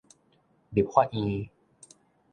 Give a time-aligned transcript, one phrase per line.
[0.71, 1.47] 立法院